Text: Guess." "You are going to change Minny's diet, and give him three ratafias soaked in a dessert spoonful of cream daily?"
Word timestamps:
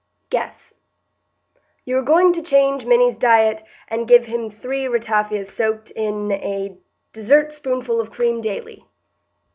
Guess." 0.31 0.73
"You 1.85 1.95
are 1.95 2.01
going 2.01 2.33
to 2.33 2.41
change 2.41 2.87
Minny's 2.87 3.19
diet, 3.19 3.61
and 3.87 4.07
give 4.07 4.25
him 4.25 4.49
three 4.49 4.85
ratafias 4.85 5.51
soaked 5.51 5.91
in 5.91 6.31
a 6.31 6.79
dessert 7.13 7.53
spoonful 7.53 7.99
of 8.01 8.11
cream 8.11 8.41
daily?" 8.41 8.83